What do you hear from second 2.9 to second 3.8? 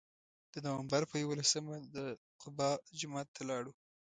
جومات ته لاړو.